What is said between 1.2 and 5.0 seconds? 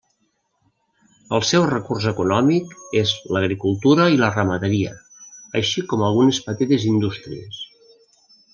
El seu recurs econòmic és l'agricultura i la ramaderia